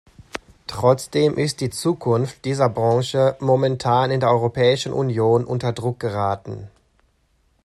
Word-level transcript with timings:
Trotzdem 0.65 1.37
ist 1.37 1.61
die 1.61 1.69
Zukunft 1.69 2.43
dieser 2.45 2.69
Branche 2.69 3.37
momentan 3.39 4.09
in 4.09 4.19
der 4.19 4.31
Europäischen 4.31 4.93
Union 4.93 5.43
unter 5.45 5.73
Druck 5.73 5.99
geraten. 5.99 6.69